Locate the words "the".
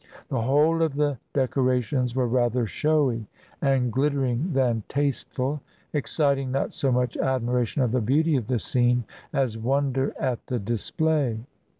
0.29-0.41, 0.95-1.19, 7.91-8.01, 8.47-8.57, 10.47-10.57